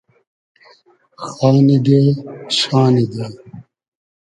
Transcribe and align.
خانی 1.31 1.77
دې 1.85 2.01
شانی 2.57 3.05
دې 3.11 3.25